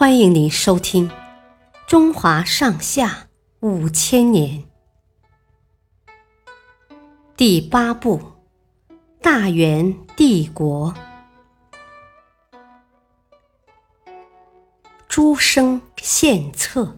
[0.00, 1.10] 欢迎您收听
[1.86, 3.28] 《中华上下
[3.60, 4.64] 五千年》
[7.36, 8.18] 第八部
[9.20, 10.94] 《大元帝国》。
[15.06, 16.96] 诸生献策，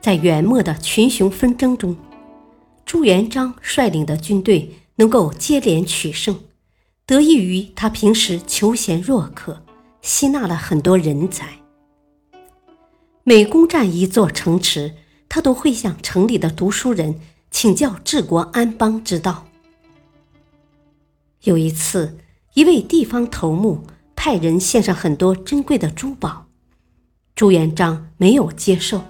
[0.00, 1.96] 在元末的群雄纷争中，
[2.84, 6.36] 朱元璋率领的军队能够接连取胜。
[7.06, 9.62] 得益于他平时求贤若渴，
[10.00, 11.58] 吸纳了很多人才。
[13.24, 14.94] 每攻占一座城池，
[15.28, 19.46] 他都会向城里的读书人请教治国安邦之道。
[21.42, 22.16] 有一次，
[22.54, 23.84] 一位地方头目
[24.16, 26.46] 派人献上很多珍贵的珠宝，
[27.34, 29.02] 朱元璋没有接受，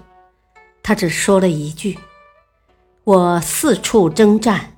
[0.83, 1.97] 他只说了一句
[3.05, 4.73] ：“我四处征战。”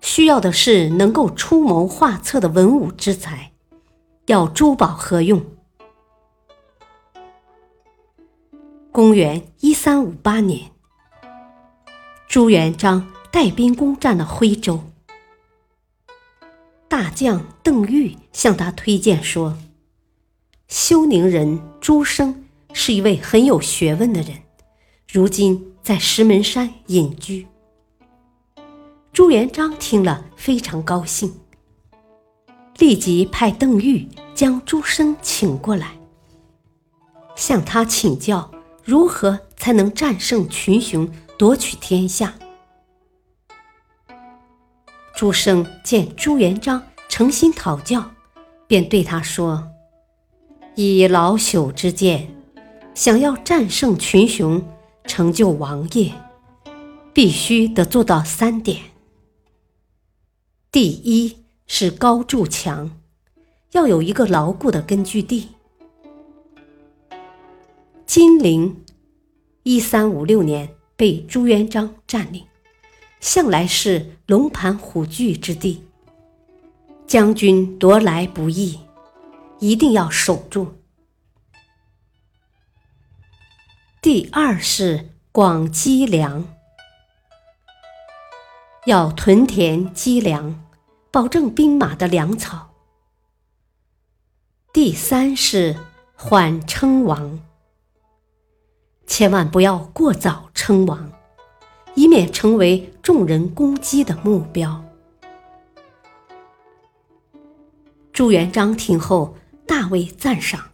[0.00, 3.52] 需要的是能够出谋划策的文武之才，
[4.26, 5.44] 要珠宝何用？
[8.90, 10.72] 公元一三五八年，
[12.26, 14.82] 朱元璋带兵攻占了徽州，
[16.88, 19.56] 大将邓愈向他推荐说
[20.66, 24.42] ：“休宁人朱生是一位很有学问的人，
[25.06, 27.46] 如今在石门山隐居。”
[29.18, 31.40] 朱元璋听了非常高兴，
[32.78, 35.98] 立即派邓愈将朱生请过来，
[37.34, 38.48] 向他请教
[38.84, 42.32] 如何才能战胜群雄，夺取天下。
[45.16, 48.12] 朱生见朱元璋诚心讨教，
[48.68, 49.68] 便对他说
[50.76, 52.32] ：“以老朽之见，
[52.94, 54.62] 想要战胜群雄，
[55.08, 56.12] 成就王业，
[57.12, 58.80] 必须得做到三点。”
[60.80, 63.00] 第一是高筑墙，
[63.72, 65.48] 要有一个牢固的根据地。
[68.06, 68.84] 金陵，
[69.64, 72.46] 一三五六年被朱元璋占领，
[73.18, 75.82] 向来是龙盘虎踞之地，
[77.08, 78.78] 将军夺来不易，
[79.58, 80.74] 一定要守住。
[84.00, 86.46] 第二是广积粮。
[88.86, 90.67] 要屯田积粮，
[91.18, 92.70] 保证兵马的粮草。
[94.72, 95.76] 第三是
[96.14, 97.40] 缓称王，
[99.04, 101.10] 千万不要过早称王，
[101.96, 104.84] 以免成为众人攻击的目标。
[108.12, 109.36] 朱元璋听后
[109.66, 110.70] 大为赞赏，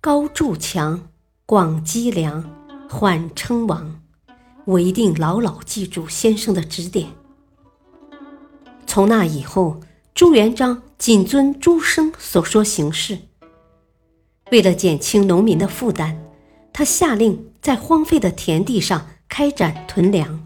[0.00, 1.12] 高筑墙，
[1.46, 2.44] 广积粮，
[2.88, 4.02] 缓称王，
[4.64, 7.19] 我一定牢牢记住先生的指点。
[8.90, 9.78] 从那以后，
[10.14, 13.16] 朱元璋谨遵朱生所说行事。
[14.50, 16.16] 为了减轻农民的负担，
[16.72, 20.44] 他下令在荒废的田地上开展屯粮，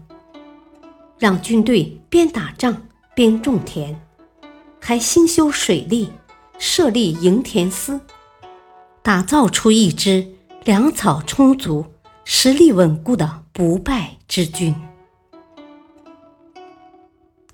[1.17, 2.83] 让军队边打仗
[3.15, 3.99] 边种田，
[4.79, 6.11] 还兴修水利，
[6.59, 7.99] 设立营田司，
[9.01, 10.23] 打造出一支
[10.65, 11.83] 粮草充足、
[12.23, 14.75] 实力稳固的不败之军。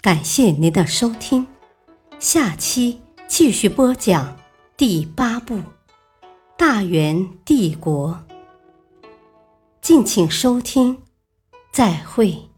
[0.02, 1.46] 感谢您的收听，
[2.18, 4.36] 下期继续播讲
[4.76, 5.58] 第八部
[6.58, 8.20] 《大元帝国》，
[9.80, 11.04] 敬请收听，
[11.72, 12.51] 再会。